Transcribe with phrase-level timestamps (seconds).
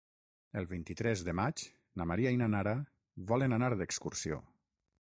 [0.61, 1.65] El vint-i-tres de maig
[2.03, 2.75] na Maria i na Nara
[3.35, 4.43] volen anar d'excursió.